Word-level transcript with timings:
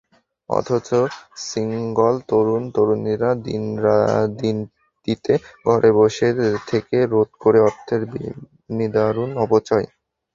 অথচ 0.49 0.89
সিঙ্গল 1.45 2.15
তরুণ-তরুণীরা 2.29 3.29
দিনটিতে 4.39 5.33
ঘরে 5.65 5.89
বসে 5.97 6.27
থেকে 6.69 6.97
রোধ 7.11 7.29
করে 7.39 7.59
অর্থের 7.67 8.01
নিদারুণ 8.69 9.29
অপচয়। 9.43 9.87